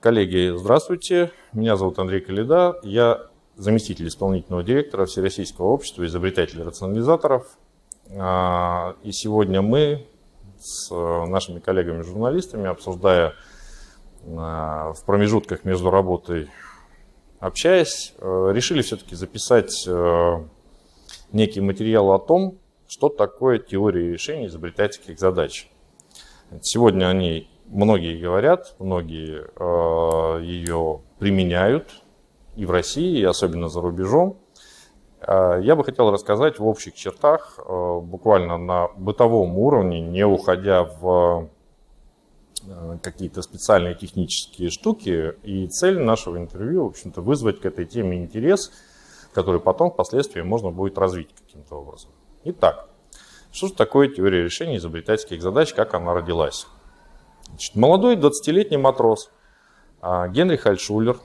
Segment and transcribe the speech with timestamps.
[0.00, 1.32] Коллеги, здравствуйте.
[1.52, 2.78] Меня зовут Андрей Калида.
[2.82, 7.58] Я заместитель исполнительного директора Всероссийского общества изобретателей рационализаторов.
[8.16, 10.06] А, и сегодня мы
[10.58, 13.34] с нашими коллегами-журналистами, обсуждая
[14.26, 16.48] а, в промежутках между работой,
[17.40, 20.44] общаясь, э, решили все-таки записать э,
[21.32, 22.58] некий материал о том,
[22.88, 25.68] что такое теория решения изобретательских задач.
[26.62, 32.02] Сегодня они многие говорят, многие э, ее применяют
[32.54, 34.38] и в России, и особенно за рубежом.
[35.20, 40.84] Э, я бы хотел рассказать в общих чертах, э, буквально на бытовом уровне, не уходя
[40.84, 41.48] в
[43.00, 45.34] какие-то специальные технические штуки.
[45.44, 48.72] И цель нашего интервью, в общем-то, вызвать к этой теме интерес,
[49.32, 52.10] который потом впоследствии можно будет развить каким-то образом.
[52.42, 52.88] Итак,
[53.52, 56.66] что же такое теория решения изобретательских задач, как она родилась?
[57.48, 59.30] Значит, молодой 20-летний матрос
[60.00, 61.18] а, Генрих Альшулер,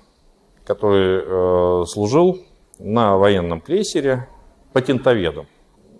[0.65, 2.39] который э, служил
[2.79, 4.27] на военном крейсере
[4.73, 5.47] патентоведом.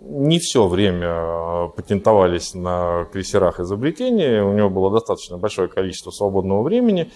[0.00, 6.62] Не все время э, патентовались на крейсерах изобретения, у него было достаточно большое количество свободного
[6.62, 7.12] времени.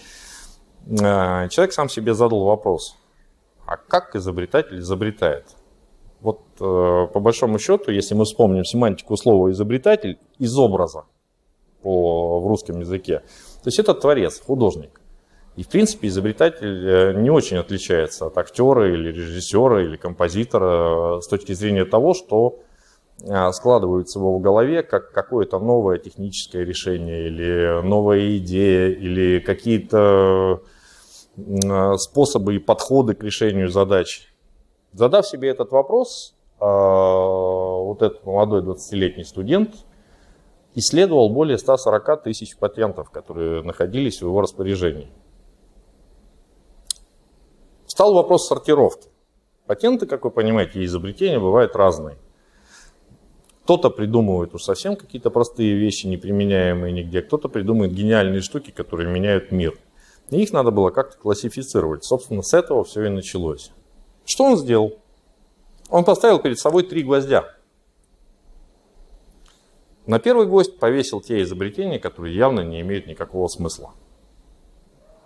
[0.85, 2.95] Э, человек сам себе задал вопрос,
[3.65, 5.45] а как изобретатель изобретает?
[6.21, 11.05] Вот по большому счету, если мы вспомним семантику слова изобретатель из образа,
[11.81, 13.19] по, в русском языке.
[13.63, 14.99] То есть это творец, художник.
[15.55, 21.21] И, в принципе, изобретатель э, не очень отличается от актера или режиссера или композитора э,
[21.21, 22.59] с точки зрения того, что
[23.23, 30.61] э, складывается в голове как какое-то новое техническое решение или новая идея или какие-то
[31.97, 34.27] способы и подходы к решению задач.
[34.97, 39.75] Задав себе этот вопрос, вот этот молодой 20-летний студент
[40.73, 45.11] исследовал более 140 тысяч патентов, которые находились в его распоряжении.
[47.85, 49.09] Встал вопрос сортировки.
[49.67, 52.17] Патенты, как вы понимаете, и изобретения бывают разные.
[53.65, 59.13] Кто-то придумывает уж совсем какие-то простые вещи, не применяемые нигде, кто-то придумывает гениальные штуки, которые
[59.13, 59.77] меняют мир.
[60.31, 62.03] И их надо было как-то классифицировать.
[62.03, 63.71] Собственно, с этого все и началось.
[64.27, 64.99] Что он сделал?
[65.89, 67.45] Он поставил перед собой три гвоздя.
[70.05, 73.93] На первый гвоздь повесил те изобретения, которые явно не имеют никакого смысла.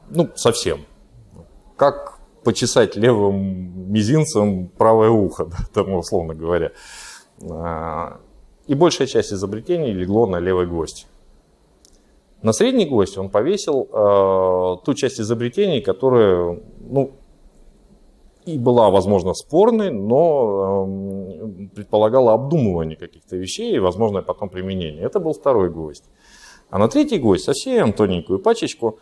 [0.09, 0.85] Ну, совсем.
[1.78, 6.72] Как почесать левым мизинцем правое ухо, да, там, условно говоря.
[7.50, 8.19] А,
[8.67, 11.07] и большая часть изобретений легло на левый гвоздь.
[12.44, 17.11] На средний гвоздь он повесил э, ту часть изобретений, которая ну,
[18.46, 20.88] и была, возможно, спорной, но
[21.40, 25.03] э, предполагала обдумывание каких-то вещей и возможное потом применение.
[25.03, 26.06] Это был второй гвоздь.
[26.69, 29.00] А на третий гвоздь совсем тоненькую пачечку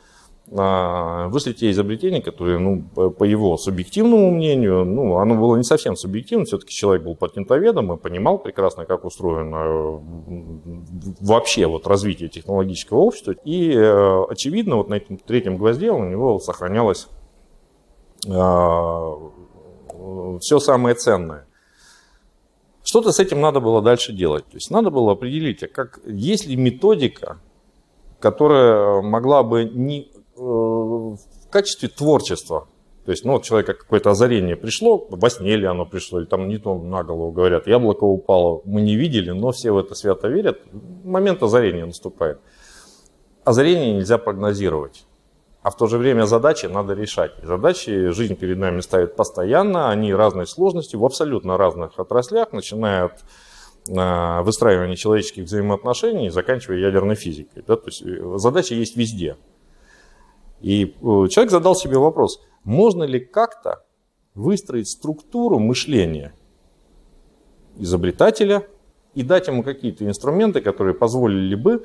[0.50, 5.96] э, вышли те изобретения, которые, ну, по его субъективному мнению, ну, оно было не совсем
[5.96, 10.02] субъективным, все-таки человек был патентоведом и понимал прекрасно, как устроено
[11.22, 13.36] вообще вот развитие технологического общества.
[13.46, 17.08] И, э, очевидно, вот на этом третьем гвозде у него сохранялось
[20.40, 21.46] все самое ценное.
[22.84, 24.46] Что-то с этим надо было дальше делать.
[24.46, 27.40] То есть надо было определить, а как, есть ли методика,
[28.20, 31.20] которая могла бы не, э, в
[31.52, 32.68] качестве творчества,
[33.06, 36.48] то есть, ну, вот человека какое-то озарение пришло, во сне ли оно пришло, или там
[36.48, 40.28] не то на голову говорят, яблоко упало, мы не видели, но все в это свято
[40.28, 40.62] верят,
[41.04, 42.40] момент озарения наступает.
[43.44, 45.06] Озарение нельзя прогнозировать
[45.62, 47.34] а в то же время задачи надо решать.
[47.44, 53.24] Задачи жизнь перед нами ставит постоянно, они разной сложности в абсолютно разных отраслях, начиная от
[53.90, 57.64] э, выстраивания человеческих взаимоотношений заканчивая ядерной физикой.
[57.68, 57.76] Да?
[57.76, 59.36] То есть э, задачи есть везде.
[60.62, 63.84] И э, человек задал себе вопрос, можно ли как-то
[64.36, 66.34] выстроить структуру мышления
[67.78, 68.66] изобретателя
[69.14, 71.84] и дать ему какие-то инструменты, которые позволили бы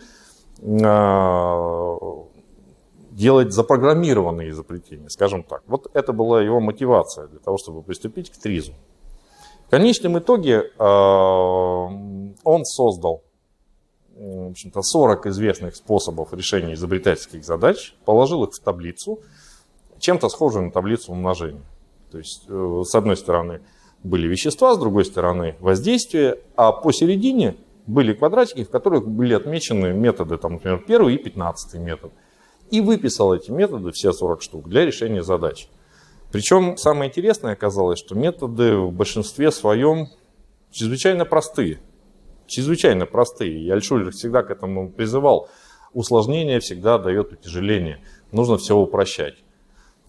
[3.15, 5.63] делать запрограммированные изобретения, скажем так.
[5.67, 8.73] Вот это была его мотивация для того, чтобы приступить к ТРИЗу.
[9.67, 13.23] В конечном итоге э, он создал
[14.17, 19.19] в общем-то, 40 известных способов решения изобретательских задач, положил их в таблицу,
[19.99, 21.65] чем-то схожую на таблицу умножения.
[22.13, 23.61] То есть, э, с одной стороны,
[24.05, 27.57] были вещества, с другой стороны, воздействие, а посередине
[27.87, 32.13] были квадратики, в которых были отмечены методы, там, например, первый и пятнадцатый метод–
[32.71, 35.69] и выписал эти методы, все 40 штук, для решения задач.
[36.33, 40.09] Причем самое интересное оказалось, что методы в большинстве своем
[40.73, 41.81] чрезвычайно простые.
[42.47, 43.61] Чрезвычайно простые.
[43.61, 45.49] И Альшулер всегда к этому призывал.
[45.93, 48.03] усложнение всегда дает утяжеление.
[48.33, 49.45] Нужно все упрощать.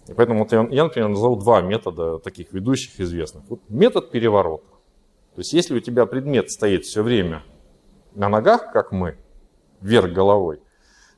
[0.07, 3.43] И поэтому вот я, я, например, назову два метода таких ведущих известных.
[3.47, 4.65] Вот метод переворота.
[5.35, 7.43] То есть если у тебя предмет стоит все время
[8.15, 9.17] на ногах, как мы,
[9.81, 10.59] вверх головой,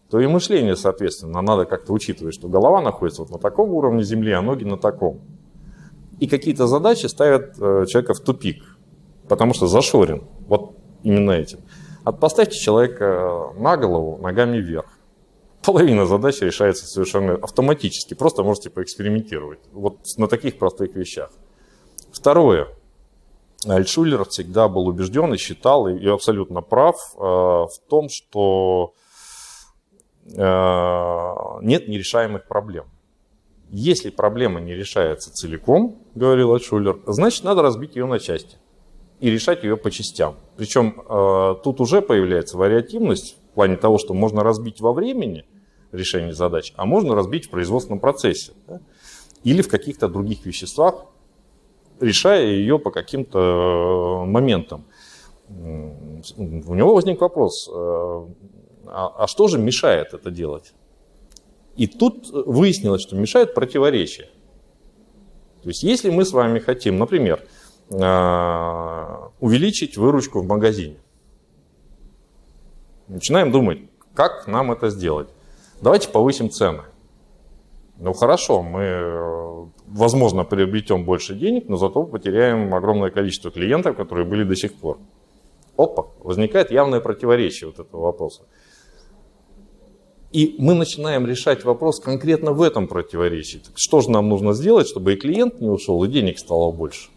[0.09, 4.31] то и мышление, соответственно, надо как-то учитывать, что голова находится вот на таком уровне земли,
[4.31, 5.19] а ноги на таком.
[6.19, 8.77] И какие-то задачи ставят э, человека в тупик,
[9.27, 11.59] потому что зашорен вот именно этим.
[12.05, 14.87] От поставьте человека на голову ногами вверх.
[15.63, 19.59] Половина задач решается совершенно автоматически, просто можете поэкспериментировать.
[19.73, 21.31] Вот на таких простых вещах.
[22.11, 22.69] Второе.
[23.65, 29.06] Альтшулер всегда был убежден и считал, и абсолютно прав э, в том, что э,
[30.29, 32.85] нет нерешаемых проблем.
[33.69, 38.57] Если проблема не решается целиком, говорил Альтшулер, значит надо разбить ее на части
[39.19, 40.35] и решать ее по частям.
[40.55, 45.45] Причем э, тут уже появляется вариативность в плане того, что можно разбить во времени
[45.91, 48.53] решение задач, а можно разбить в производственном процессе.
[48.67, 48.79] Да?
[49.43, 51.05] Или в каких-то других веществах,
[51.99, 54.85] решая ее по каким-то э, моментам.
[55.49, 58.27] У него возник вопрос, э,
[58.89, 60.73] а, а что же мешает это делать?
[61.75, 64.27] И тут выяснилось, что мешает противоречие.
[65.61, 67.43] То есть если мы с вами хотим, например,
[67.89, 69.05] э,
[69.39, 70.97] увеличить выручку в магазине,
[73.07, 73.79] начинаем думать,
[74.13, 75.29] как нам это сделать.
[75.81, 76.83] Давайте повысим цены.
[77.99, 84.43] Ну хорошо, мы, возможно, приобретем больше денег, но зато потеряем огромное количество клиентов, которые были
[84.43, 84.99] до сих пор.
[85.77, 88.43] Опа, возникает явное противоречие вот этого вопроса.
[90.37, 93.57] И мы начинаем решать вопрос конкретно в этом противоречии.
[93.57, 97.09] Так что же нам нужно сделать, чтобы и клиент не ушел, и денег стало больше?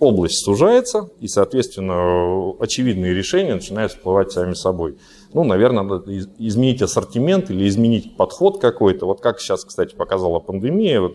[0.00, 4.98] Область сужается, и, соответственно, очевидные решения начинают всплывать сами собой.
[5.34, 9.06] Ну, наверное, надо изменить ассортимент или изменить подход какой-то.
[9.06, 11.14] Вот как сейчас, кстати, показала пандемия, вот,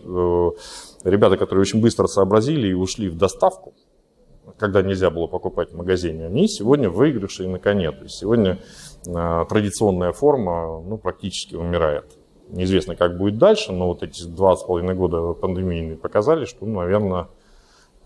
[1.04, 3.74] э, ребята, которые очень быстро сообразили и ушли в доставку,
[4.58, 7.92] когда нельзя было покупать в магазине, они сегодня выигрыши на коне.
[7.92, 8.58] То есть сегодня
[9.06, 12.04] э, традиционная форма ну, практически умирает.
[12.48, 16.80] Неизвестно, как будет дальше, но вот эти два с половиной года пандемийные показали, что, ну,
[16.80, 17.28] наверное,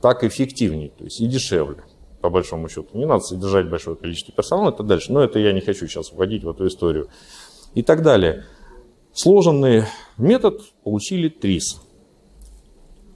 [0.01, 1.85] так эффективнее, то есть и дешевле
[2.21, 2.89] по большому счету.
[2.95, 5.13] Не надо содержать большое количество персонала и так дальше.
[5.13, 7.09] Но это я не хочу сейчас вводить в эту историю.
[7.75, 8.45] И так далее.
[9.13, 9.85] Сложенный
[10.17, 11.83] метод получили ТРИС.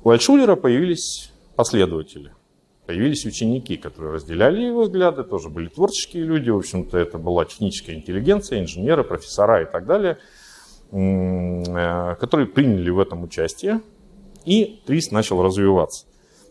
[0.02, 2.35] У Альтшулера появились последователи.
[2.86, 6.50] Появились ученики, которые разделяли его взгляды, тоже были творческие люди.
[6.50, 10.18] В общем-то, это была техническая интеллигенция, инженеры, профессора и так далее,
[10.92, 13.80] э, которые приняли в этом участие.
[14.44, 16.06] И ТРИС начал развиваться.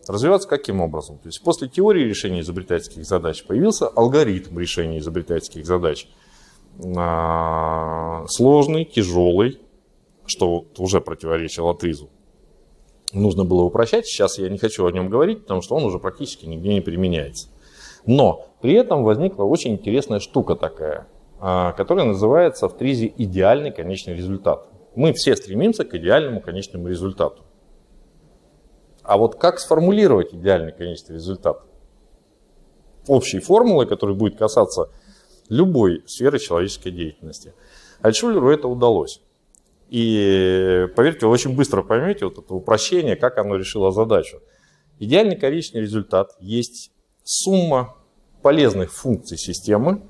[0.06, 1.16] Развиваться каким образом?
[1.18, 6.06] То есть после теории решения изобретательских задач появился алгоритм решения изобретательских задач.
[6.96, 9.58] А, сложный, тяжелый,
[10.26, 12.10] что уже противоречило АТРИЗу.
[13.12, 14.06] Нужно было упрощать.
[14.06, 17.48] Сейчас я не хочу о нем говорить, потому что он уже практически нигде не применяется.
[18.04, 21.06] Но при этом возникла очень интересная штука такая,
[21.40, 24.68] а, которая называется в ТРИЗе идеальный конечный результат.
[24.94, 27.44] Мы все стремимся к идеальному конечному результату.
[29.02, 31.62] А вот как сформулировать идеальный конечный результат?
[33.06, 34.90] Общей формулы, которая будет касаться
[35.48, 37.54] любой сферы человеческой деятельности.
[38.00, 39.20] Альтшулеру это удалось.
[39.88, 44.40] И поверьте, вы очень быстро поймете вот это упрощение, как оно решило задачу.
[44.98, 46.90] Идеальный конечный результат есть
[47.22, 47.96] сумма
[48.42, 50.02] полезных функций системы,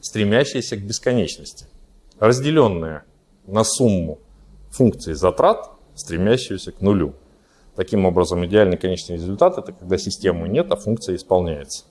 [0.00, 1.66] стремящаяся к бесконечности,
[2.18, 3.04] разделенная
[3.46, 4.20] на сумму
[4.70, 7.14] функций затрат, стремящуюся к нулю.
[7.74, 11.86] Таким образом, идеальный конечный результат– это когда системы нет, а функция исполняется.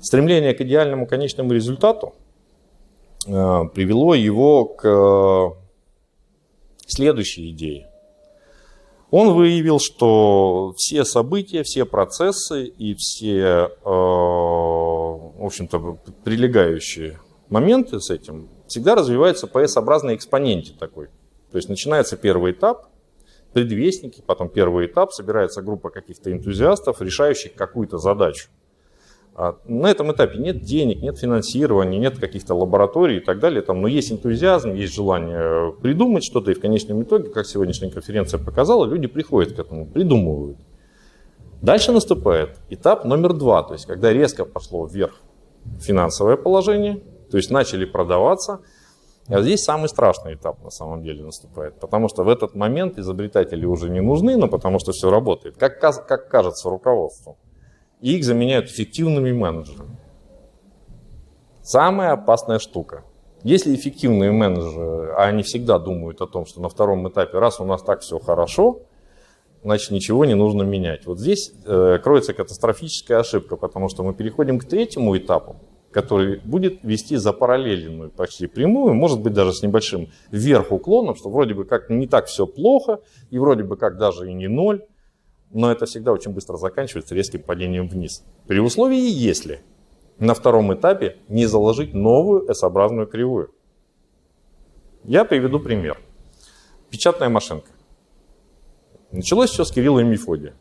[0.00, 2.14] Стремление к идеальному конечному результату
[3.26, 3.30] э,
[3.74, 5.56] привело его к
[6.90, 7.90] следующей идее.
[9.10, 18.10] Он выявил, что все события, все процессы и все, э, в общем-то, прилегающие моменты с
[18.10, 21.06] этим всегда развиваются по S-образной экспоненте такой.
[21.52, 22.88] То есть начинается первый этап–
[23.54, 28.48] предвестники, потом первый этап, собирается группа каких-то энтузиастов, решающих какую-то задачу.
[29.36, 33.88] А на этом этапе нет денег, нет финансирования, нет каких-то лабораторий и так далее, но
[33.88, 39.08] есть энтузиазм, есть желание придумать что-то, и в конечном итоге, как сегодняшняя конференция показала, люди
[39.08, 40.58] приходят к этому, придумывают.
[41.62, 45.20] Дальше наступает этап номер два, то есть когда резко пошло вверх
[45.80, 48.60] финансовое положение, то есть начали продаваться–
[49.28, 53.64] а здесь самый страшный этап на самом деле наступает, потому что в этот момент изобретатели
[53.64, 57.38] уже не нужны, но потому что все работает, как, как кажется руководству.
[58.00, 59.96] И их заменяют эффективными менеджерами.
[61.62, 63.04] Самая опасная штука
[63.42, 67.64] Если эффективные менеджеры, а они всегда думают о том, что на втором этапе, раз у
[67.64, 68.80] нас так все хорошо,
[69.62, 71.06] значит ничего не нужно менять.
[71.06, 75.56] Вот здесь э, кроется катастрофическая ошибка, потому что мы переходим к третьему этапу,
[75.90, 81.30] который будет вести за параллельную почти прямую, может быть даже с небольшим вверх уклоном, что
[81.30, 84.84] вроде бы как не так все плохо, и вроде бы как даже и не ноль,
[85.54, 88.24] но это всегда очень быстро заканчивается резким падением вниз.
[88.46, 89.62] При условии, если
[90.18, 93.52] на втором этапе не заложить новую S-образную кривую.
[95.04, 95.98] Я приведу пример.
[96.90, 97.70] Печатная машинка.
[99.12, 100.54] Началось все с Кирилла и Мефодия.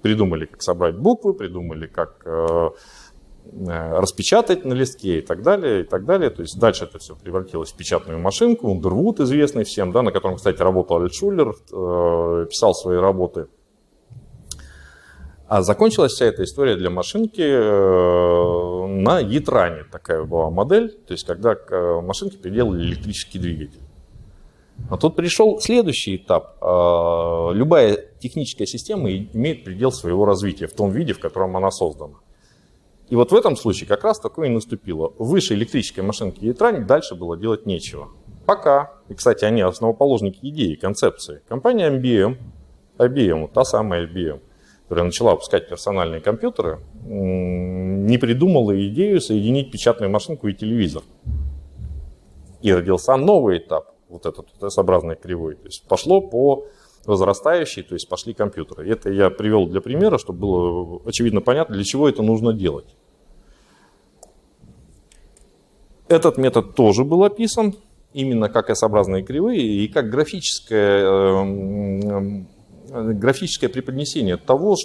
[0.00, 2.70] Придумали, как собрать буквы, придумали, как э,
[3.44, 6.30] распечатать на листке и так далее, и так далее.
[6.30, 8.68] То есть дальше это все превратилось в печатную машинку.
[8.68, 13.46] Ундервуд, известный всем, да, на котором, кстати, работал Альтшулер, э, писал свои работы–
[15.52, 19.84] а закончилась вся эта история для машинки э, на Ятране.
[19.92, 23.82] Такая была модель, то есть когда к э, машинке приделали электрический двигатель.
[24.88, 26.56] А тут пришел следующий этап.
[26.62, 32.14] Э, любая техническая система имеет предел своего развития в том виде, в котором она создана.
[33.12, 35.12] И вот в этом случае как раз такое и наступило.
[35.18, 38.08] Выше электрической машинки Ятране дальше было делать нечего.
[38.46, 41.42] Пока, и, кстати, они основоположники идеи, концепции.
[41.46, 42.38] Компания IBM,
[42.96, 44.40] IBM, та самая IBM–
[44.84, 51.02] которая начала выпускать персональные компьютеры, не придумала идею соединить печатную машинку и телевизор.
[52.62, 55.56] И родился новый этап, вот этот вот S-образной кривой.
[55.56, 56.64] То есть пошло по
[57.04, 58.88] возрастающей, то есть пошли компьютеры.
[58.88, 62.96] Это я привел для примера, чтобы было очевидно понятно, для чего это нужно делать.
[66.12, 67.74] Этот метод тоже был описан
[68.12, 72.48] именно как S-образные кривые и как графическое эм,
[73.18, 74.76] графическое преподнесение того,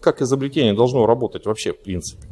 [0.00, 2.26] как изобретение должно работать вообще в принципе.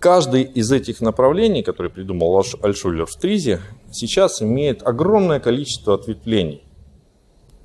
[0.00, 3.60] Каждый из этих направлений, которые придумал Альшулер в ТРИЗе,
[3.92, 6.64] сейчас имеет огромное количество ответвлений.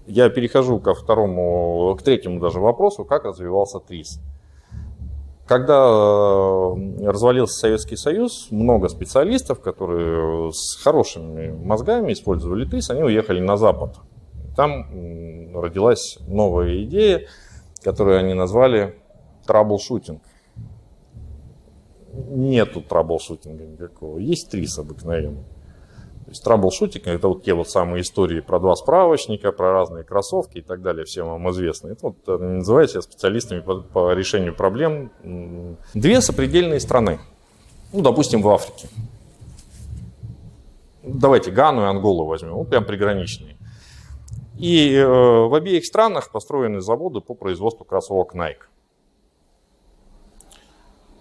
[0.05, 4.19] Я перехожу ко второму, к третьему даже вопросу, как развивался ТРИЗ.
[5.47, 13.39] Когда э, развалился Советский Союз, много специалистов, которые с хорошими мозгами использовали ТРИС, они уехали
[13.39, 13.95] на Запад.
[14.57, 17.27] Там родилась новая идея,
[17.81, 18.95] которую они назвали
[19.45, 20.21] troubleshooting.
[22.11, 25.45] Нету troubleshooting а никакого, есть ТРИЗ обыкновенный.
[26.27, 30.57] То есть troubleshooting – это вот те вот самые истории про два справочника, про разные кроссовки
[30.57, 31.91] и так далее, всем вам известны.
[31.91, 35.09] Это вот э, называют себя специалистами по, по решению проблем.
[35.93, 37.21] Две сопредельные страны.
[37.93, 38.89] Ну, допустим, в Африке.
[41.01, 43.55] Давайте Гану и Анголу возьмем, вот прям приграничные.
[44.57, 48.66] И э, в обеих странах построены заводы по производству кроссовок Nike.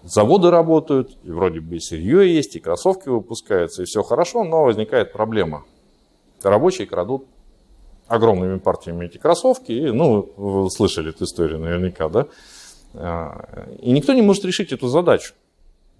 [0.07, 4.63] Заводы работают, и вроде бы и сырье есть, и кроссовки выпускаются, и все хорошо, но
[4.63, 5.65] возникает проблема.
[6.41, 7.25] Рабочие крадут
[8.07, 12.27] огромными партиями эти кроссовки, и, ну, вы слышали эту историю наверняка, да?
[12.93, 15.33] А, и никто не может решить эту задачу.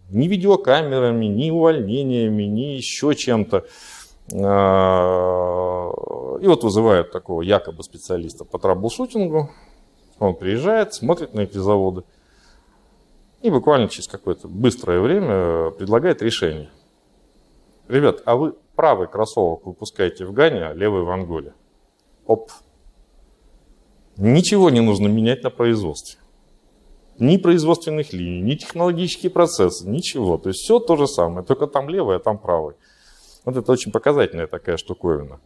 [0.09, 3.65] Ни видеокамерами, ни увольнениями, ни еще чем-то.
[4.33, 5.91] А,
[6.39, 9.49] и вот вызывают такого якобы специалиста по траблшутингу.
[10.19, 12.03] Он приезжает, смотрит на эти заводы–
[13.41, 16.69] и буквально через какое-то быстрое время предлагает решение.
[17.87, 21.53] Ребят, а вы правый кроссовок выпускаете в Гане, а левый в Анголе.
[22.25, 22.51] Оп.
[24.17, 26.19] Ничего не нужно менять на производстве.
[27.19, 30.37] Ни производственных линий, ни технологические процессы, ничего.
[30.37, 32.75] То есть все то же самое, только там левый, а там правый.
[33.45, 35.39] Вот это очень показательная такая штуковина.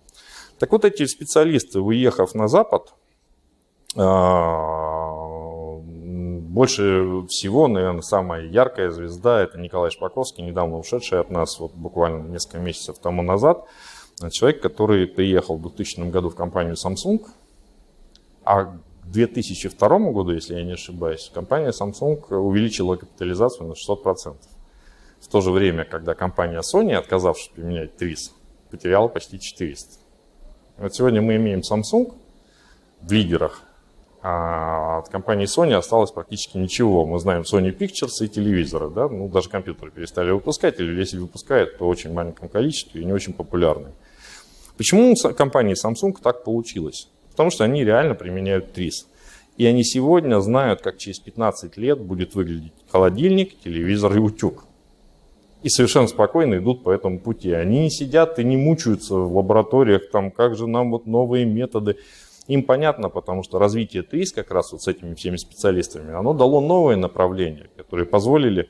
[0.57, 2.93] Так вот эти специалисты, уехав на Запад,
[3.95, 4.90] а,
[6.51, 12.27] больше всего, наверное, самая яркая звезда– это Николай Шпаковский, недавно ушедший от нас, вот буквально
[12.27, 13.65] несколько месяцев тому назад.
[14.31, 17.25] Человек, который приехал в 2000 году в компанию Samsung,
[18.43, 24.35] а к 2002 году, если я не ошибаюсь, компания Samsung увеличила капитализацию на 600%.
[25.21, 28.31] В то же время, когда компания Sony, отказавшись применять TRIS,
[28.69, 29.99] потеряла почти 400.
[30.79, 32.13] Вот сегодня мы имеем Samsung
[33.01, 33.63] в лидерах
[34.23, 37.05] а от компании Sony осталось практически ничего.
[37.05, 39.07] Мы знаем Sony Pictures и телевизоры, да?
[39.09, 43.13] ну, даже компьютеры перестали выпускать, или если выпускают, то в очень маленьком количестве и не
[43.13, 43.93] очень популярные.
[44.77, 47.07] Почему у компании Samsung так получилось?
[47.31, 49.07] Потому что они реально применяют ТРИС.
[49.57, 54.65] И они сегодня знают, как через 15 лет будет выглядеть холодильник, телевизор и утюг.
[55.61, 57.51] И совершенно спокойно идут по этому пути.
[57.51, 61.97] Они не сидят и не мучаются в лабораториях, там, как же нам вот новые методы.
[62.51, 66.59] Им понятно, потому что развитие ТРИС как раз вот с этими всеми специалистами, оно дало
[66.59, 68.67] новые направления, которые позволили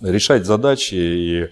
[0.00, 1.48] решать задачи и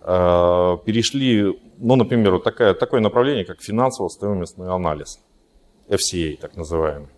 [0.00, 5.20] перешли, ну, например, вот такая, такое направление, как финансово-стоимостный анализ,
[5.88, 7.10] FCA так называемый.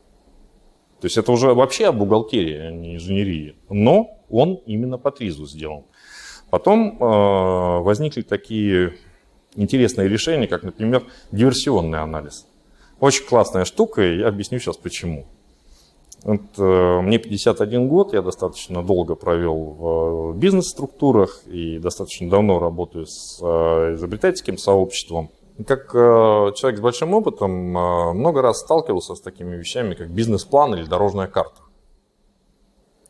[1.01, 3.55] То есть это уже вообще об бухгалтерии, а не инженерии.
[3.69, 5.85] Но он именно по ТРИЗу сделан.
[6.51, 8.97] Потом э, возникли такие
[9.55, 12.47] интересные решения, как, например, диверсионный анализ.
[13.01, 15.27] Очень классная штука, и я объясню сейчас почему.
[16.23, 23.07] Вот, э, мне 51 год, я достаточно долго провел в бизнес-структурах и достаточно давно работаю
[23.07, 25.31] с э, изобретательским сообществом.
[25.67, 30.75] Как э, человек с большим опытом э, много раз сталкивался с такими вещами, как бизнес-план
[30.75, 31.61] или дорожная карта.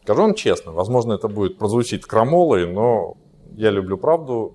[0.02, 3.16] Скажу вам честно, возможно, это будет прозвучить крамолой, но
[3.56, 4.54] я люблю правду,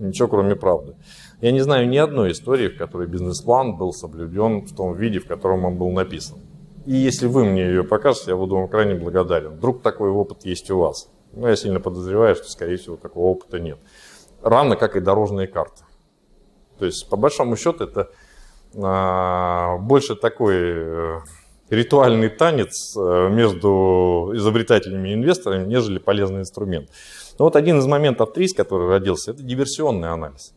[0.00, 0.96] ничего кроме правды.
[1.40, 5.26] Я не знаю ни одной истории, в которой бизнес-план был соблюден в том виде, в
[5.26, 6.38] котором он был написан.
[6.86, 9.56] И если вы мне ее покажете, я буду вам крайне благодарен.
[9.56, 11.10] Вдруг такой опыт есть у вас.
[11.32, 13.78] Но я сильно подозреваю, что, скорее всего, такого опыта нет.
[14.42, 15.84] Равно как и дорожные карты.
[16.78, 18.10] То есть, по большому счету, это
[18.76, 21.18] а, больше такой э,
[21.68, 26.88] ритуальный танец э, между изобретателями и инвесторами, нежели полезный инструмент.
[27.40, 30.52] Но вот один из моментов ТРИС, который родился, это диверсионный анализ.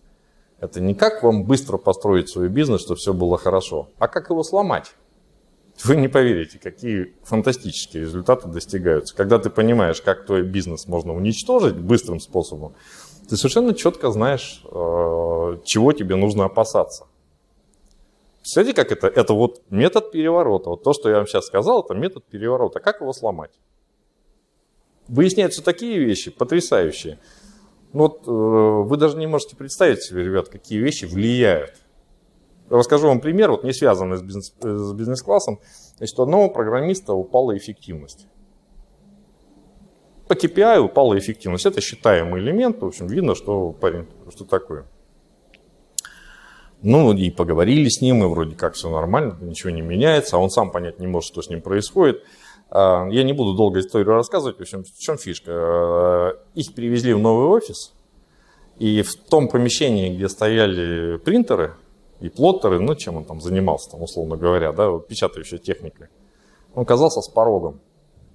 [0.60, 4.44] Это не как вам быстро построить свой бизнес, чтобы все было хорошо, а как его
[4.44, 4.92] сломать.
[5.86, 9.16] Вы не поверите, какие фантастические результаты достигаются.
[9.16, 12.74] Когда ты понимаешь, как твой бизнес можно уничтожить быстрым способом,
[13.30, 17.08] ты совершенно четко знаешь, э, чего тебе нужно опасаться.
[18.42, 19.08] Представляете, как это?
[19.08, 20.72] Это вот метод переворота.
[20.72, 22.82] Вот то, что я вам сейчас сказал, это метод переворота.
[22.82, 23.52] Как его сломать?
[25.14, 27.20] Выясняются такие вещи потрясающие.
[27.94, 31.76] Ну вот э, вы даже не можете представить себе, ребят, какие вещи влияют.
[32.68, 35.60] Расскажу вам пример, вот не связанный с, бизнес, с бизнес-классом.
[35.98, 38.26] Значит, у одного программиста упала эффективность.
[40.28, 41.68] По KPI упала эффективность.
[41.68, 42.82] Это считаемый элемент.
[42.82, 44.88] В общем, видно, что парень, что такое.
[46.82, 50.50] Ну, и поговорили с ним, и вроде как все нормально, ничего не меняется, а он
[50.50, 52.24] сам понять не может, что с ним происходит.
[52.76, 55.52] А, я не буду долго историю рассказывать, в общем, в чем фишка.
[55.54, 57.94] А, их перевезли в новый офис,
[58.80, 61.76] и в том помещении, где стояли принтеры
[62.20, 66.10] и плоттеры, ну, чем он там занимался, там, условно говоря, да, вот, печатающая техника,
[66.74, 67.80] он оказался с порогом.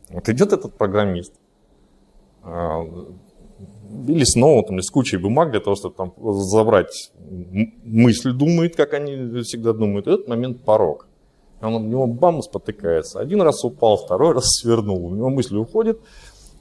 [0.09, 1.35] Вот идет этот программист,
[2.45, 2.85] а,
[4.07, 7.11] или с ноутом, или с кучей бумаг для того, чтобы там забрать
[7.83, 10.07] мысль, думает, как они всегда думают.
[10.07, 11.08] И этот момент порог.
[11.61, 13.21] Он в него бам, спотыкается.
[13.21, 15.07] Один раз упал, второй раз свернул.
[15.07, 16.01] У него мысль уходит,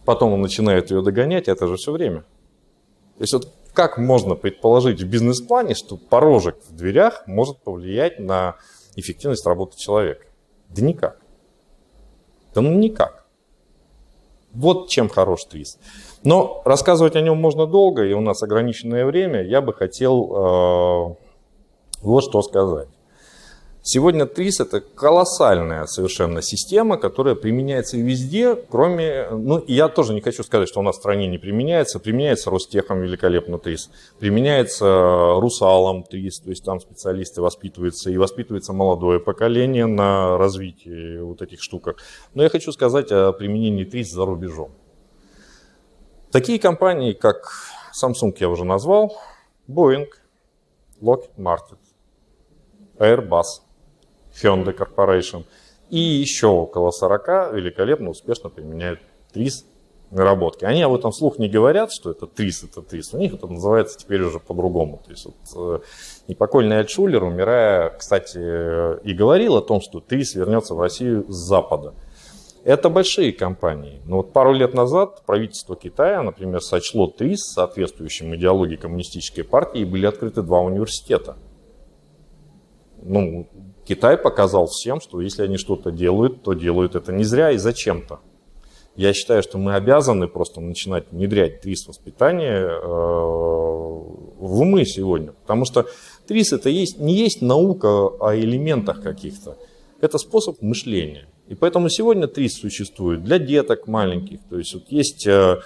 [0.05, 2.21] потом он начинает ее догонять, это же все время.
[3.17, 8.55] То есть вот как можно предположить в бизнес-плане, что порожек в дверях может повлиять на
[8.95, 10.25] эффективность работы человека?
[10.69, 11.19] Да никак.
[12.55, 13.27] Да ну никак.
[14.51, 15.79] Вот чем хорош твист.
[16.23, 19.43] Но рассказывать о нем можно долго, и у нас ограниченное время.
[19.43, 21.15] Я бы хотел э,
[22.01, 22.89] вот что сказать.
[23.89, 29.30] Сегодня ТРИС это колоссальная совершенно система, которая применяется везде, кроме...
[29.30, 31.97] Ну, я тоже не хочу сказать, что у нас в стране не применяется.
[31.97, 33.89] Применяется Ростехом великолепно ТРИС.
[34.19, 38.10] Применяется Русалом ТРИС, то есть там специалисты воспитываются.
[38.10, 41.95] И воспитывается молодое поколение на развитии вот этих штуках.
[42.34, 44.73] Но я хочу сказать о применении ТРИС за рубежом.
[46.34, 47.54] Такие компании, как
[48.04, 49.15] Samsung я уже назвал,
[49.69, 50.08] Boeing,
[51.02, 51.78] Lockheed Martin,
[53.00, 53.62] Airbus,
[54.41, 55.43] Hyundai Corporation
[55.89, 59.00] и еще около 40 великолепно, успешно применяют
[59.34, 59.65] ТРИС
[60.12, 60.65] наработки.
[60.65, 63.13] Они об этом слух не говорят, что это ТРИС, это ТРИС.
[63.13, 65.02] У них это называется теперь уже по-другому.
[65.06, 65.80] То есть вот, э,
[66.28, 68.38] непокойный Альтшулер, умирая, кстати,
[69.04, 71.93] и говорил о том, что ТРИС вернется в Россию с Запада.
[72.63, 74.02] Это большие компании.
[74.06, 79.86] Но вот пару лет назад правительство Китая, например, сочло ТРИС соответствующим идеологии коммунистической партии, и
[79.86, 81.38] были открыты два университета.
[83.02, 83.47] Ну,
[83.88, 88.19] Китай показал всем, что если они что-то делают, то делают это не зря и зачем-то.
[88.97, 95.32] Я считаю, что мы обязаны просто начинать внедрять ТРИС воспитание э, в умы сегодня.
[95.32, 95.86] Потому что
[96.28, 99.56] ТРИС это есть, не есть наука о элементах каких-то.
[100.02, 101.28] Это способ мышления.
[101.47, 104.39] И поэтому сегодня ТРИС существует для деток маленьких.
[104.50, 105.62] То есть вот есть э,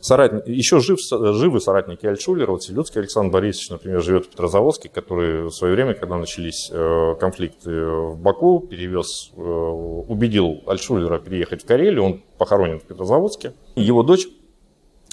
[0.00, 2.52] соратник, еще жив, живы соратники Альтшулера.
[2.52, 7.14] Вот Селюцкий Александр Борисович, например, живет в Петрозаводске, который в свое время, когда начались э,
[7.18, 12.04] конфликты в Баку, перевез, э, убедил Альтшулера переехать в Карелию.
[12.04, 13.52] Он похоронен в Петрозаводске.
[13.76, 14.28] Его дочь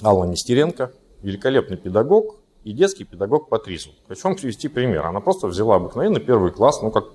[0.02, 3.90] Алла Нестеренко, великолепный педагог и детский педагог по ТРИСу.
[4.08, 5.06] Хочу вам привести пример.
[5.06, 7.06] Она просто взяла обыкновенный первый класс, ну как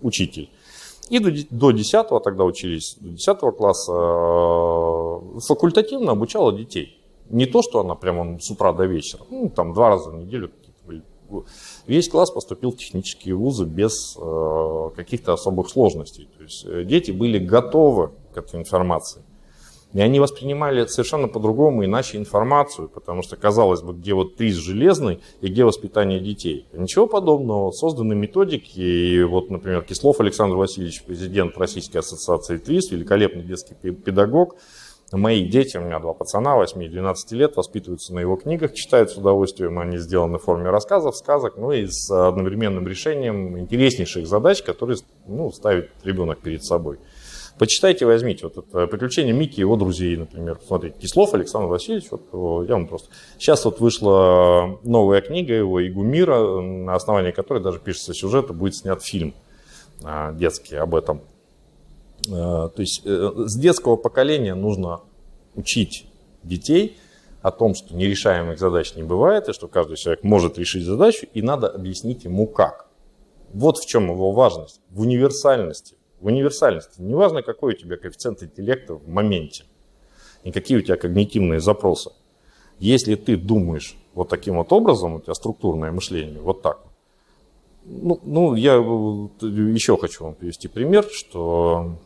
[0.00, 0.50] учитель.
[1.10, 7.01] И до, до 10 тогда учились, до 10 класса э, факультативно обучала детей.
[7.30, 10.50] Не то, что она прямо с утра до вечера, ну, там два раза в неделю.
[11.86, 16.28] Весь класс поступил в технические вузы без э, каких-то особых сложностей.
[16.36, 19.22] То есть э, дети были готовы к этой информации.
[19.92, 25.20] И они воспринимали совершенно по-другому, иначе информацию, потому что, казалось бы, где вот приз железный
[25.42, 26.66] и где воспитание детей.
[26.72, 27.72] Ничего подобного.
[27.72, 34.56] Созданы методики, и вот, например, Кислов Александр Васильевич, президент Российской ассоциации ТРИС, великолепный детский педагог,
[35.12, 39.10] Мои дети, у меня два пацана, 8 и 12 лет, воспитываются на его книгах, читают
[39.10, 44.62] с удовольствием, они сделаны в форме рассказов, сказок, ну и с одновременным решением интереснейших задач,
[44.62, 44.96] которые
[45.26, 46.98] ну, ставит ребенок перед собой.
[47.58, 48.46] Почитайте, возьмите.
[48.46, 50.58] Вот это «Приключения Микки и его друзей», например.
[50.66, 53.08] Смотрите, Кислов Александр Васильевич, вот я вам просто...
[53.38, 58.76] Сейчас вот вышла новая книга его «Игумира», на основании которой даже пишется сюжет, и будет
[58.76, 59.34] снят фильм
[60.02, 61.20] а, детский об этом.
[62.30, 65.00] А, то есть э, с детского поколения нужно
[65.54, 66.06] учить
[66.42, 66.98] детей
[67.40, 71.42] о том, что нерешаемых задач не бывает, и что каждый человек может решить задачу, и
[71.42, 72.88] надо объяснить ему как.
[73.52, 77.02] Вот в чем его важность, в универсальности в универсальности.
[77.02, 79.64] Неважно, какой у тебя коэффициент интеллекта в моменте
[80.44, 82.10] и какие у тебя когнитивные запросы.
[82.78, 86.80] Если ты думаешь вот таким вот образом, у тебя структурное мышление, вот так.
[87.84, 91.96] Ну, ну я еще хочу вам привести пример, что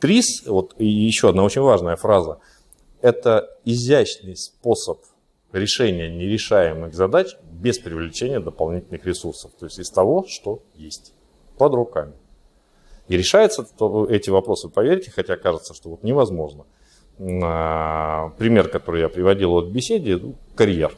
[0.00, 2.38] ТРИС, вот еще одна очень важная фраза,
[3.00, 5.00] это изящный способ
[5.52, 11.12] решения нерешаемых задач без привлечения дополнительных ресурсов, то есть из того, что есть
[11.56, 12.12] под руками.
[13.08, 13.66] И решаются
[14.08, 16.64] эти вопросы, поверьте, хотя кажется, что вот невозможно.
[17.18, 20.96] А, пример, который я приводил вот в беседе, ну, карьер.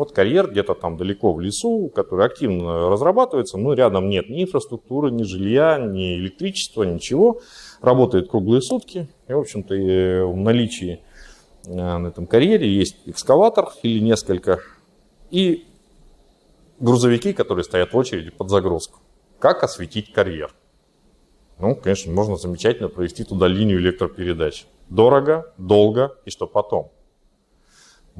[0.00, 5.10] Вот карьер где-то там далеко в лесу, который активно разрабатывается, но рядом нет ни инфраструктуры,
[5.10, 7.42] ни жилья, ни электричества, ничего.
[7.82, 9.10] Работает круглые сутки.
[9.28, 11.02] И, в общем-то, в наличии
[11.66, 14.60] э, на этом карьере есть экскаватор или несколько,
[15.30, 15.66] и
[16.78, 19.00] грузовики, которые стоят в очереди под загрузку.
[19.38, 20.50] Как осветить карьер?
[21.58, 24.64] Ну, конечно, можно замечательно провести туда линию электропередач.
[24.88, 26.90] Дорого, долго и что потом.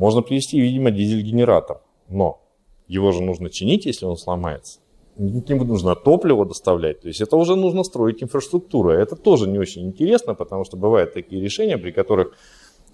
[0.01, 2.41] Можно привести, видимо, дизель-генератор, но
[2.89, 4.81] его же нужно чинить, если он сломается.
[5.19, 8.93] Ему нужно топливо доставлять, то есть это уже нужно строить инфраструктуру.
[8.93, 12.35] Это тоже не очень интересно, потому что бывают такие решения, при которых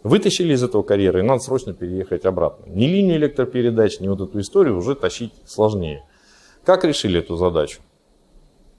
[0.02, 2.64] вытащили из этого карьера и надо срочно переехать обратно.
[2.72, 6.04] Ни линию электропередач, ни вот эту историю уже тащить сложнее.
[6.64, 7.82] Как решили эту задачу?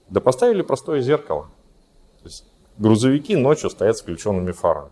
[0.09, 1.43] Да поставили простое зеркало.
[2.23, 2.43] То есть
[2.77, 4.91] грузовики ночью стоят с включенными фарами.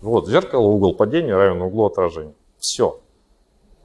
[0.00, 2.34] Вот, зеркало, угол падения равен углу отражения.
[2.58, 3.00] Все.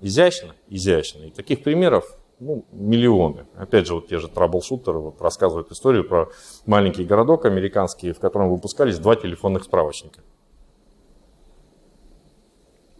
[0.01, 0.55] Изящно?
[0.67, 1.23] Изящно.
[1.23, 3.45] И таких примеров ну, миллионы.
[3.55, 6.29] Опять же, вот те же траблшутеры вот рассказывают историю про
[6.65, 10.21] маленький городок американский, в котором выпускались два телефонных справочника.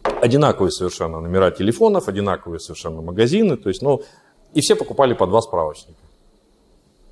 [0.02, 4.02] Одинаковые совершенно номера телефонов, одинаковые совершенно магазины, то есть, ну,
[4.54, 6.00] и все покупали по два справочника.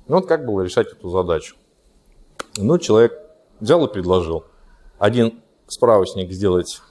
[0.07, 1.55] Ну, вот как было решать эту задачу?
[2.57, 3.13] Ну, человек
[3.59, 4.45] взял и предложил.
[4.97, 6.81] Один справочник сделать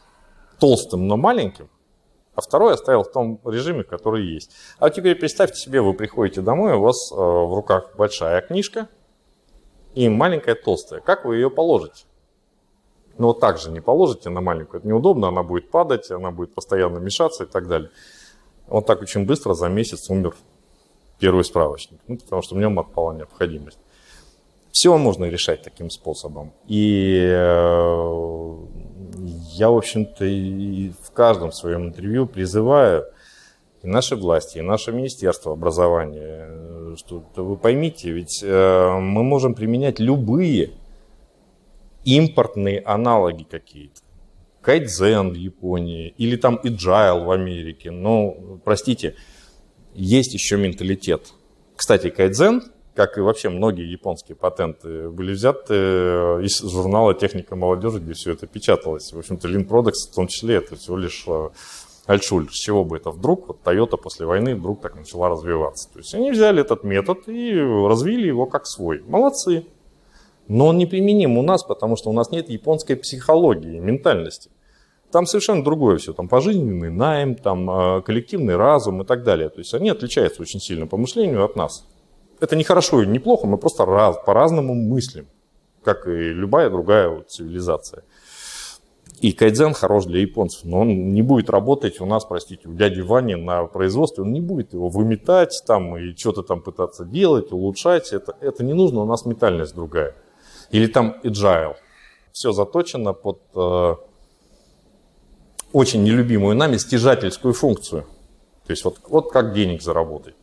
[0.63, 1.69] толстым, но маленьким,
[2.37, 4.53] а второй оставил в том режиме, который есть.
[4.79, 8.89] А теперь представьте себе, вы приходите домой, у вас э, в руках большая книжка
[9.95, 11.01] и маленькая толстая.
[11.01, 12.05] Как вы ее положите?
[13.19, 16.55] Ну вот так же не положите на маленькую, это неудобно, она будет падать, она будет
[16.55, 17.91] постоянно мешаться и так далее.
[18.69, 20.37] Вот так очень быстро за месяц умер
[21.19, 23.79] первый справочник, ну, потому что в нем отпала необходимость.
[24.71, 26.53] Все можно решать таким способом.
[26.69, 28.57] И э,
[29.25, 33.07] я, в общем-то, и в каждом своем интервью призываю
[33.83, 39.55] и наши власти, и наше Министерство образования, э, что вы поймите, ведь э, мы можем
[39.55, 40.71] применять любые
[42.05, 44.01] импортные аналоги какие-то.
[44.61, 47.91] Кайдзен в Японии или там Agile в Америке.
[47.91, 49.17] Но, простите,
[49.95, 51.33] есть еще менталитет.
[51.75, 52.63] Кстати, кайдзен,
[52.95, 58.33] как и вообще многие японские патенты, были взяты э, из журнала «Техника молодежи», где все
[58.33, 59.13] это печаталось.
[59.13, 61.49] В общем-то, Products в том числе это всего лишь э,
[62.07, 62.49] Альшуль.
[62.51, 65.91] С чего бы это вдруг, вот Toyota после войны вдруг так начала развиваться.
[65.93, 69.03] То есть они взяли этот метод и развили его как свой.
[69.07, 69.65] Молодцы.
[70.49, 74.51] Но он неприменим у нас, потому что у нас нет японской психологии, ментальности.
[75.11, 79.51] Там совершенно другое все, там пожизненный найм, там а, коллективный разум и так далее.
[79.51, 81.87] То есть они отличаются очень сильно по мышлению от нас.
[82.43, 85.29] Это не хорошо и не плохо, мы просто раз, по-разному мыслим,
[85.85, 88.03] как и любая другая вот цивилизация.
[89.21, 93.01] И кайдзен хорош для японцев, но он не будет работать у нас, простите, у дяди
[93.01, 98.13] Вани на производстве, он не будет его выметать там и что-то там пытаться делать, улучшать.
[98.13, 100.17] Это, это не нужно, у нас метальность другая.
[100.73, 101.77] Или там agile.
[102.33, 103.95] Все заточено под э,
[105.73, 108.03] очень нелюбимую нами стяжательскую функцию.
[108.67, 110.35] То есть вот, вот как денег заработать.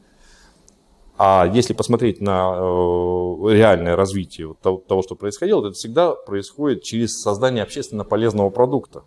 [1.21, 7.63] А если посмотреть на э, реальное развитие того, что происходило, это всегда происходит через создание
[7.63, 9.03] общественно полезного продукта.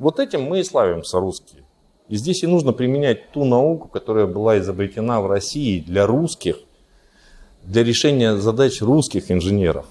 [0.00, 1.62] Вот этим мы и славимся русские.
[2.08, 6.56] И здесь и нужно применять ту науку, которая была изобретена в России для русских,
[7.62, 9.86] для решения задач русских инженеров.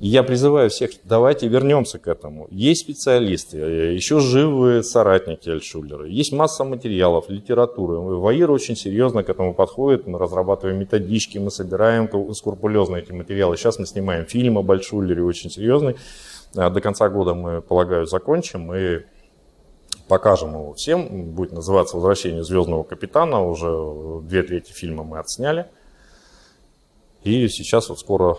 [0.00, 2.46] Я призываю всех, давайте вернемся к этому.
[2.52, 7.98] Есть специалисты, еще живые соратники Альшулера, есть масса материалов, литературы.
[7.98, 13.56] ВАИР очень серьезно к этому подходит, мы разрабатываем методички, мы собираем скрупулезно эти материалы.
[13.56, 15.96] Сейчас мы снимаем фильм об Альшулере очень серьезный.
[16.54, 19.00] А до конца года мы, полагаю, закончим и
[20.06, 21.32] покажем его всем.
[21.32, 23.44] Будет называться «Возвращение звездного капитана».
[23.44, 25.66] Уже две трети фильма мы отсняли.
[27.24, 28.38] И сейчас вот скоро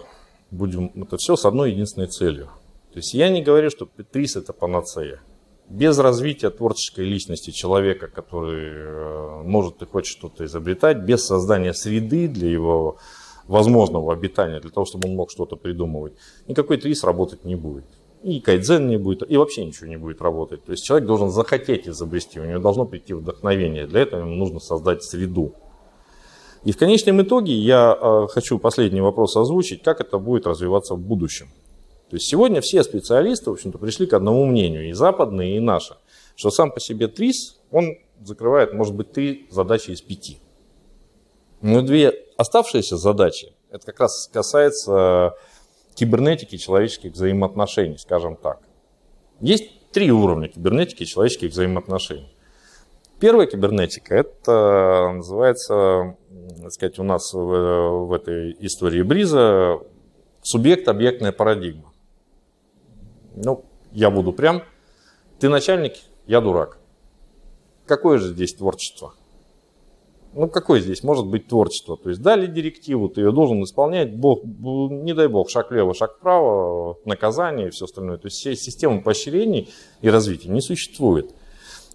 [0.51, 2.49] будем это все с одной единственной целью.
[2.91, 5.21] То есть я не говорю, что Петрис это панацея.
[5.69, 12.27] Без развития творческой личности человека, который э, может и хочет что-то изобретать, без создания среды
[12.27, 12.97] для его
[13.47, 16.13] возможного обитания, для того, чтобы он мог что-то придумывать,
[16.47, 17.85] никакой ТРИС работать не будет.
[18.23, 20.65] И кайдзен не будет, и вообще ничего не будет работать.
[20.65, 23.88] То есть человек должен захотеть изобрести, у него должно прийти вдохновение.
[23.88, 25.53] Для этого ему нужно создать среду.
[26.63, 30.99] И в конечном итоге я э, хочу последний вопрос озвучить, как это будет развиваться в
[30.99, 31.47] будущем.
[32.09, 35.95] То есть сегодня все специалисты, в общем-то, пришли к одному мнению, и западные, и наши,
[36.35, 40.39] что сам по себе ТРИС, он закрывает, может быть, три задачи из пяти.
[41.61, 45.35] Но две оставшиеся задачи, это как раз касается
[45.93, 48.59] кибернетики человеческих взаимоотношений, скажем так.
[49.39, 52.33] Есть три уровня кибернетики человеческих взаимоотношений.
[53.19, 56.15] Первая кибернетика, это называется,
[56.49, 57.38] так сказать, у нас в,
[58.07, 59.79] в этой истории Бриза
[60.41, 61.91] субъект-объектная парадигма.
[63.35, 64.63] Ну, я буду прям.
[65.39, 65.93] Ты начальник,
[66.27, 66.79] я дурак.
[67.85, 69.13] Какое же здесь творчество?
[70.33, 71.97] Ну, какое здесь может быть творчество?
[71.97, 76.17] То есть дали директиву, ты ее должен исполнять, бог, не дай бог, шаг влево, шаг
[76.17, 78.17] вправо, наказание и все остальное.
[78.17, 79.69] То есть системы поощрений
[80.01, 81.33] и развития не существует.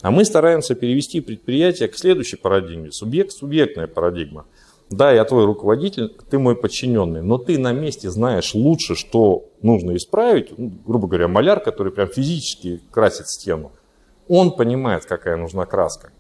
[0.05, 2.93] А мы стараемся перевести предприятие к следующей парадигме.
[2.93, 4.45] Субъект-субъектная парадигма.
[4.91, 9.97] Да, я твой руководитель, ты мой подчиненный, но ты на месте знаешь лучше, что нужно
[9.97, 10.59] исправить.
[10.59, 13.73] Ну, грубо говоря, маляр, который прям физически красит стену,
[14.29, 16.13] он понимает, какая нужна краска.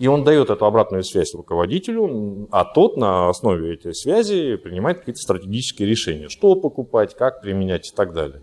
[0.00, 5.20] И он дает эту обратную связь руководителю, а тот на основе этой связи принимает какие-то
[5.20, 8.42] стратегические решения, что покупать, как применять и так далее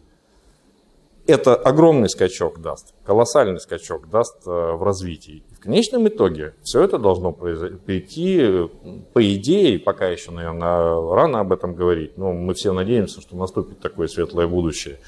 [1.25, 5.43] это огромный скачок даст, колоссальный скачок даст э, в развитии.
[5.51, 8.69] В конечном итоге все это должно прийти,
[9.13, 13.79] по идее, пока еще, наверное, рано об этом говорить, но мы все надеемся, что наступит
[13.79, 14.99] такое светлое будущее.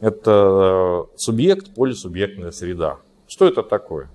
[0.00, 2.98] Это э, субъект, полисубъектная среда.
[3.28, 4.10] Что это такое?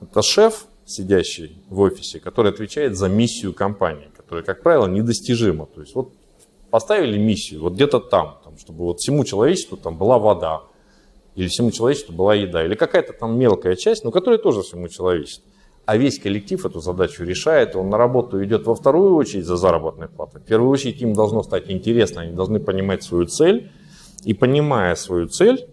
[0.00, 5.66] Это шеф, сидящий в офисе, который отвечает за миссию компании, которая, как правило, недостижима.
[5.66, 6.12] То есть вот
[6.70, 10.62] поставили миссию вот где-то там, там, чтобы вот всему человечеству там была вода,
[11.34, 15.44] или всему человечеству была еда, или какая-то там мелкая часть, но которая тоже всему человечеству.
[15.86, 20.08] А весь коллектив эту задачу решает, он на работу идет во вторую очередь за заработной
[20.08, 20.40] платой.
[20.40, 23.70] В первую очередь им должно стать интересно, они должны понимать свою цель,
[24.24, 25.68] и понимая свою цель,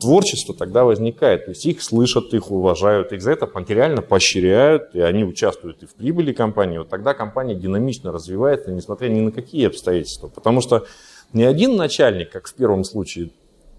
[0.00, 1.46] творчество тогда возникает.
[1.46, 5.86] То есть их слышат, их уважают, их за это материально поощряют, и они участвуют и
[5.86, 6.78] в прибыли компании.
[6.78, 10.28] Вот тогда компания динамично развивается, несмотря ни на какие обстоятельства.
[10.28, 10.86] Потому что
[11.32, 13.30] ни один начальник, как в первом случае,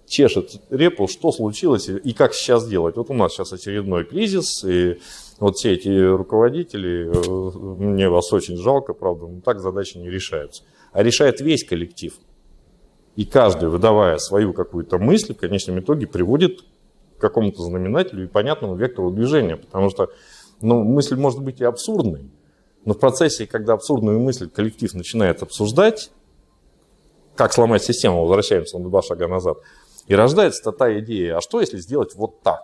[0.08, 2.96] чешет репу, что случилось и как сейчас делать.
[2.96, 5.00] Вот у нас сейчас очередной кризис, и
[5.39, 10.63] вот все эти руководители, э, мне вас очень жалко, правда, но так задачи не решаются.
[10.91, 12.13] А решает весь коллектив.
[13.15, 16.62] И каждый, выдавая свою какую-то мысль, в конечном итоге приводит
[17.18, 19.56] к какому-то знаменателю и понятному вектору движения.
[19.56, 20.10] Потому что
[20.62, 22.30] ну, мысль может быть и абсурдной,
[22.84, 26.12] но в процессе, когда абсурдную мысль коллектив начинает обсуждать,
[27.36, 29.58] как сломать систему, возвращаемся на два шага назад,
[30.08, 32.62] и рождается та идея, а что если сделать вот так?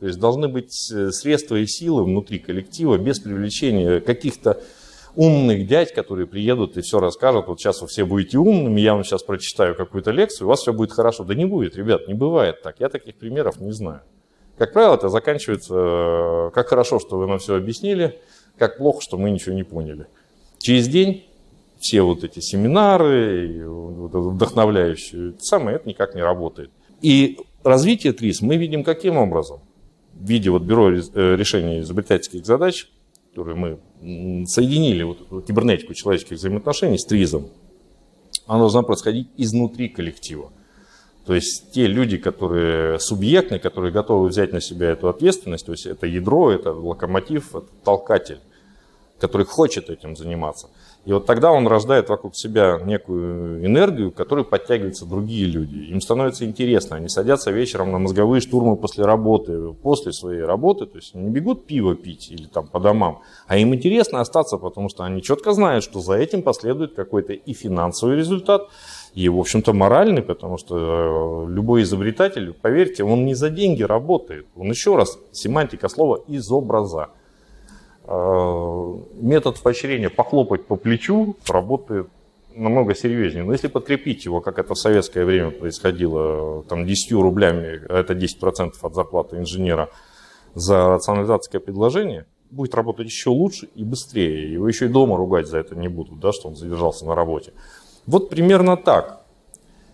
[0.00, 4.60] То есть должны быть э, средства и силы внутри коллектива без привлечения каких-то
[5.16, 7.46] умных дядь, которые приедут и все расскажут.
[7.46, 10.72] Вот сейчас вы все будете умными, я вам сейчас прочитаю какую-то лекцию, у вас все
[10.72, 11.24] будет хорошо.
[11.24, 12.80] Да не будет, ребят, не бывает так.
[12.80, 14.00] Я таких примеров не знаю.
[14.58, 18.20] Как правило, это заканчивается, э, как хорошо, что вы нам все объяснили,
[18.58, 20.06] как плохо, что мы ничего не поняли.
[20.58, 21.24] Через день
[21.84, 26.70] все вот эти семинары, вдохновляющие, самое это никак не работает.
[27.02, 29.60] И развитие ТРИС мы видим каким образом?
[30.14, 32.88] В виде вот бюро э, решения изобретательских задач,
[33.28, 37.48] которые мы соединили вот эту кибернетику человеческих взаимоотношений с ТРИЗом,
[38.46, 40.52] она должна происходить изнутри коллектива.
[41.26, 45.84] То есть те люди, которые субъектны, которые готовы взять на себя эту ответственность, то есть
[45.84, 48.38] это ядро, это локомотив, это толкатель,
[49.24, 50.68] который хочет этим заниматься–
[51.04, 55.90] и вот тогда он рождает вокруг себя некую энергию, к которой подтягиваются другие люди.
[55.90, 56.96] Им становится интересно.
[56.96, 60.86] Они садятся вечером на мозговые штурмы после работы, после своей работы.
[60.86, 63.20] То есть не бегут пиво пить или там по домам.
[63.46, 67.52] А им интересно остаться, потому что они четко знают, что за этим последует какой-то и
[67.52, 68.68] финансовый результат,
[69.12, 74.46] и, в общем-то, моральный, потому что э, любой изобретатель, поверьте, он не за деньги работает.
[74.56, 77.10] Он еще раз, семантика слова из образа.
[78.06, 82.08] Э, метод поощрения похлопать по плечу работает
[82.54, 83.44] намного серьезнее.
[83.44, 88.14] Но если подкрепить его, как это в советское время происходило, там 10 рублями, а это
[88.14, 89.88] 10% от зарплаты инженера,
[90.54, 94.52] за рационализацию предложения, будет работать еще лучше и быстрее.
[94.52, 97.52] Его еще и дома ругать за это не будут, да, что он задержался на работе.
[98.06, 99.22] Вот примерно так.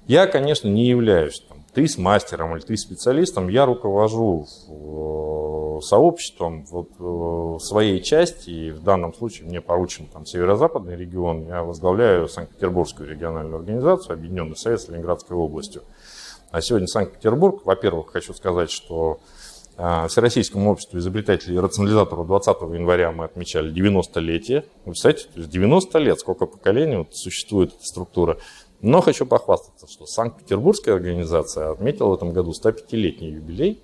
[0.06, 1.40] Я, конечно, не являюсь
[1.74, 4.46] ты с мастером или ты специалистом, я руковожу
[5.82, 11.62] сообществом вот, в своей части, и в данном случае мне поручен там, северо-западный регион, я
[11.62, 15.82] возглавляю Санкт-Петербургскую региональную организацию, Объединенный Совет с Ленинградской областью.
[16.50, 19.20] А сегодня Санкт-Петербург, во-первых, хочу сказать, что
[19.82, 24.64] а, Всероссийскому обществу изобретателей и рационализаторов 20 января мы отмечали 90-летие.
[24.84, 28.36] Вы представляете, то есть 90 лет, сколько поколений вот существует эта структура.
[28.82, 33.82] Но хочу похвастаться, что Санкт-Петербургская организация отметила в этом году 105-летний юбилей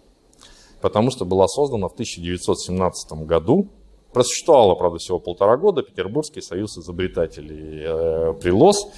[0.81, 3.69] потому что была создана в 1917 году.
[4.13, 8.89] Просуществовала, правда, всего полтора года Петербургский союз изобретателей э, «Прилос»,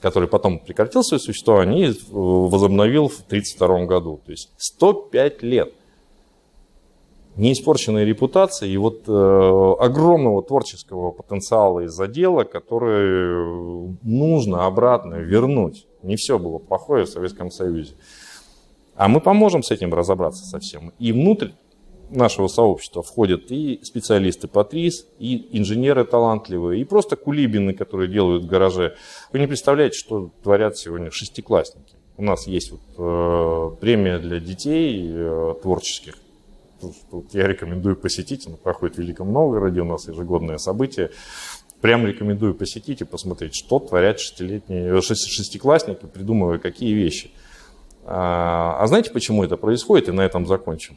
[0.00, 4.20] который потом прекратил свое существование и возобновил в 1932 году.
[4.24, 5.74] То есть 105 лет
[7.36, 15.86] неиспорченной репутации и вот э, огромного творческого потенциала из-за дела, который нужно обратно вернуть.
[16.02, 17.94] Не все было плохое в Советском Союзе.
[18.94, 20.92] А мы поможем с этим разобраться совсем.
[20.98, 21.48] И внутрь
[22.10, 28.44] нашего сообщества входят и специалисты по ТРИС, и инженеры талантливые, и просто кулибины, которые делают
[28.44, 28.94] в гараже.
[29.32, 31.94] Вы не представляете, что творят сегодня шестиклассники.
[32.18, 36.14] У нас есть вот, э, премия для детей э, творческих.
[37.10, 41.10] Тут, я рекомендую посетить, она проходит в Великом Новгороде, у нас ежегодное событие.
[41.80, 47.30] Прям рекомендую посетить и посмотреть, что творят шестилетние, шестиклассники, придумывая какие вещи.
[48.04, 50.96] А, а знаете, почему это происходит, и на этом закончим?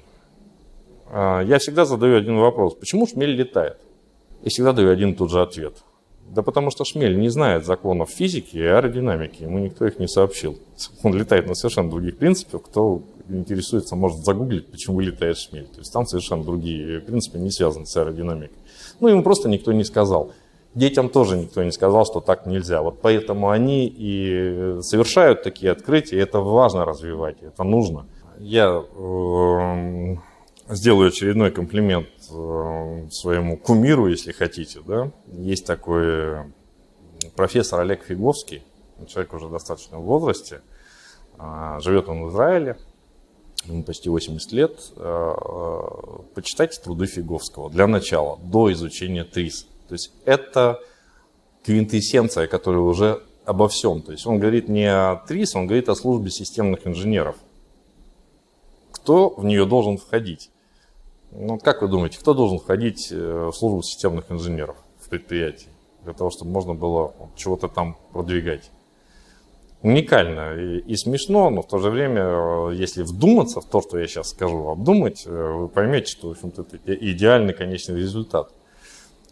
[1.08, 2.76] А, я всегда задаю один вопрос.
[2.76, 3.78] Почему шмель летает?
[4.44, 5.84] И всегда даю один и тот же ответ.
[6.26, 10.58] Да потому что шмель не знает законов физики и аэродинамики, ему никто их не сообщил.
[11.04, 12.64] Он летает на совершенно других принципах.
[12.64, 15.68] Кто интересуется, может загуглить, почему летает шмель.
[15.68, 18.58] То есть там совершенно другие принципы, не связаны с аэродинамикой.
[19.00, 20.32] Ну, ему просто никто не сказал.
[20.74, 22.82] Детям тоже никто не сказал, что так нельзя.
[22.82, 28.08] Вот поэтому они и совершают такие открытия, это важно развивать, это нужно.
[28.40, 30.16] Я э,
[30.68, 34.82] сделаю очередной комплимент э, своему кумиру, если хотите.
[34.86, 35.12] Да?
[35.28, 36.52] Есть такой
[37.36, 38.64] профессор Олег Фиговский,
[39.08, 40.62] человек уже достаточно в возрасте,
[41.38, 42.78] э, живет он в Израиле,
[43.66, 44.80] ему почти 80 лет.
[44.96, 45.80] Э, э,
[46.34, 49.68] почитайте труды Фиговского для начала, до изучения ТРИС.
[49.88, 50.80] То есть это
[51.64, 54.02] квинтэссенция, которая уже обо всем.
[54.02, 57.36] То есть он говорит не о ТРИС, он говорит о службе системных инженеров.
[58.92, 60.50] Кто в нее должен входить?
[61.38, 65.68] Ну, как вы думаете, кто должен входить э, в службу системных инженеров в предприятии?
[66.04, 68.72] Для того, чтобы можно было чего-то там продвигать.
[69.82, 74.00] Уникально и, и смешно, но в то же время, э, если вдуматься в то, что
[74.00, 78.54] я сейчас скажу, обдумать, э, вы поймете, что в общем-то, это идеальный конечный результат.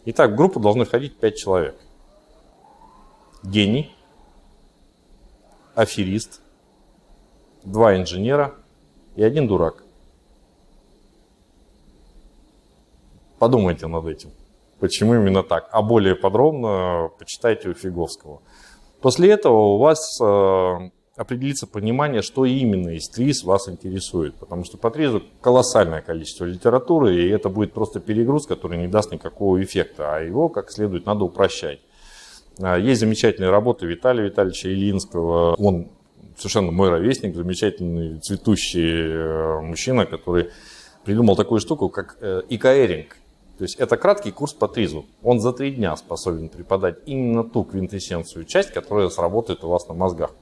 [0.04, 1.76] Итак, в группу должны входить 5 человек.
[3.42, 3.90] Гений,
[5.74, 6.42] аферист,
[7.62, 8.54] два инженера
[9.16, 9.83] и один дурак.
[13.44, 14.30] Подумайте над этим.
[14.80, 15.68] Почему именно так?
[15.70, 18.40] А более подробно почитайте у Фиговского.
[19.02, 24.34] После этого у вас э, определиться понимание, что именно из ТРИС вас интересует.
[24.36, 29.12] Потому что по ТРИЗу колоссальное количество литературы, и это будет просто перегруз, который не даст
[29.12, 31.80] никакого эффекта, а его как следует надо упрощать.
[32.62, 35.54] А, есть замечательные работы Виталия Витальевича Ильинского.
[35.56, 35.88] Он
[36.38, 40.48] совершенно мой ровесник, замечательный цветущий э, мужчина, который
[41.04, 43.18] придумал такую штуку, как э, икаэринг.
[43.58, 45.06] То есть это краткий курс по ТРИЗу.
[45.22, 49.94] Он за три дня способен преподать именно ту квинтэссенцию часть, которая сработает у вас на
[49.94, 50.32] мозгах.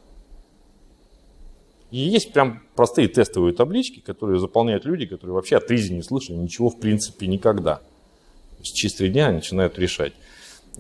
[1.91, 6.37] И есть прям простые тестовые таблички, которые заполняют люди, которые вообще от ризи не слышали
[6.37, 7.83] ничего в принципе никогда.
[8.63, 10.15] С чистого дня начинают решать.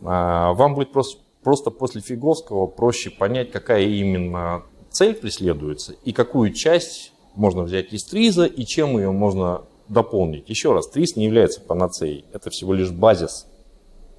[0.02, 6.54] А, вам будет просто, просто после Фиговского проще понять, какая именно цель преследуется и какую
[6.54, 10.48] часть можно взять из ТРИЗа и чем ее можно дополнить.
[10.48, 13.46] Еще раз, ТРИЗ не является панацеей, это всего лишь базис.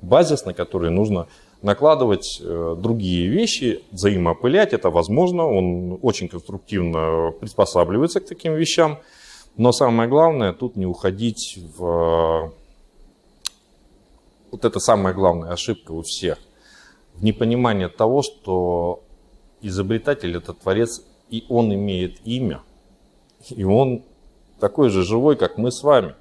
[0.02, 1.28] Базис, на который нужно
[1.62, 9.00] накладывать э, другие вещи, взаимоопылять, это возможно, он очень конструктивно приспосабливается к таким вещам,
[9.56, 12.52] но самое главное тут не уходить в...
[14.52, 16.38] Вот это самая главная ошибка у всех,
[17.16, 19.02] в непонимание того, что
[19.62, 22.62] изобретатель это творец, и он имеет имя,
[23.50, 24.04] и он
[24.60, 26.16] такой же живой, как мы с вами.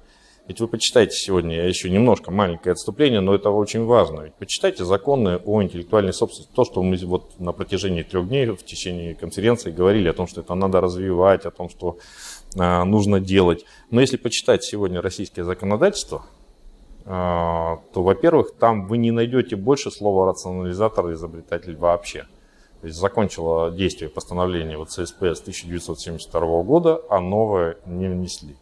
[0.45, 4.23] Ведь вы почитайте сегодня, я еще немножко маленькое отступление, но это очень важно.
[4.23, 6.53] Ведь почитайте законы о интеллектуальной собственности.
[6.53, 10.41] То, что мы вот на протяжении трех дней в течение конференции говорили о том, что
[10.41, 11.97] это надо развивать, о том, что
[12.57, 13.65] э, нужно делать.
[13.89, 16.25] Но если почитать сегодня российское законодательство,
[17.05, 22.25] э, то, во-первых, там вы не найдете больше слова рационализатор изобретатель вообще.
[22.83, 28.57] То есть закончило действие постановления вот ЦСП с 1972 года, а новое не внесли.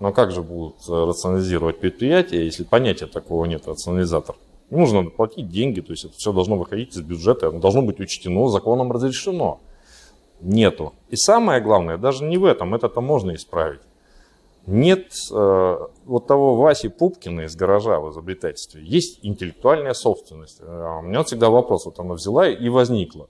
[0.00, 4.34] Но как же будут э, рационализировать предприятия, если понятия такого нет, рационализатор?
[4.70, 8.48] нужно платить деньги, то есть это все должно выходить из бюджета, оно должно быть учтено,
[8.48, 9.60] законом разрешено.
[10.40, 10.92] Нету.
[11.08, 13.82] И самое главное, даже не в этом, это-то можно исправить.
[14.66, 18.82] Нет э, вот того Васи Пупкина из гаража в изобретательстве.
[18.82, 20.58] Есть интеллектуальная собственность.
[20.60, 23.28] Э, у меня всегда вопрос, вот она взяла и возникла.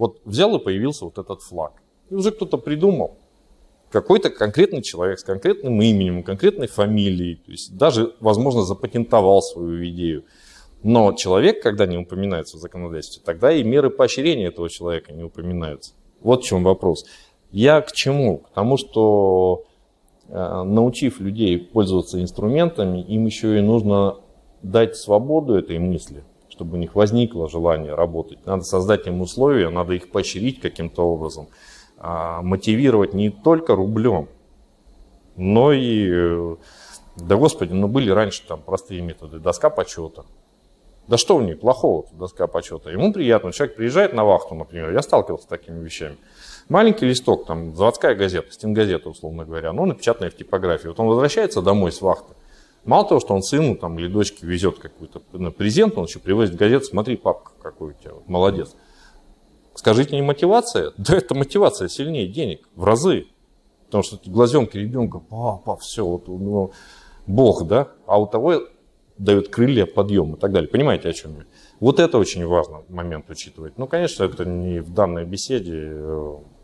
[0.00, 1.74] Вот взял и появился вот этот флаг.
[2.08, 3.18] И уже кто-то придумал
[3.90, 10.24] какой-то конкретный человек с конкретным именем, конкретной фамилией, то есть даже, возможно, запатентовал свою идею.
[10.82, 15.92] Но человек, когда не упоминается в законодательстве, тогда и меры поощрения этого человека не упоминаются.
[16.22, 17.04] Вот в чем вопрос.
[17.50, 18.38] Я к чему?
[18.38, 19.66] К тому, что
[20.28, 24.16] э, научив людей пользоваться инструментами, им еще и нужно
[24.62, 26.24] дать свободу этой мысли,
[26.60, 28.44] чтобы у них возникло желание работать.
[28.44, 31.48] Надо создать им условия, надо их поощрить каким-то образом.
[31.96, 34.28] А, мотивировать не только рублем,
[35.36, 36.56] но и, э,
[37.16, 40.26] да господи, ну были раньше там простые методы, доска почета.
[41.08, 42.90] Да что в ней плохого, доска почета?
[42.90, 46.18] Ему приятно, человек приезжает на вахту, например, я сталкивался с такими вещами.
[46.68, 50.88] Маленький листок, там, заводская газета, стенгазета, условно говоря, но напечатанная в типографии.
[50.88, 52.34] Вот он возвращается домой с вахты.
[52.84, 55.20] Мало того, что он сыну там, или дочке везет какой-то
[55.50, 58.74] презент, он еще привозит газету, смотри, папка какой у тебя, вот, молодец.
[59.74, 60.92] Скажите, не мотивация?
[60.98, 63.26] Да это мотивация сильнее денег, в разы.
[63.86, 66.72] Потому что глазенки ребенка, папа, все, вот у него
[67.26, 68.62] Бог, да, а у того
[69.18, 70.68] дает крылья, подъем и так далее.
[70.68, 71.44] Понимаете, о чем я?
[71.78, 73.76] Вот это очень важно момент учитывать.
[73.76, 75.94] Ну, конечно, это не в данной беседе.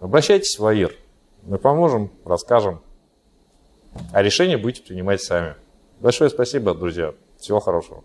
[0.01, 0.95] Обращайтесь в АИР.
[1.43, 2.81] Мы поможем, расскажем.
[4.13, 5.55] А решение будете принимать сами.
[6.01, 7.15] Большое спасибо, друзья.
[7.39, 8.05] Всего хорошего.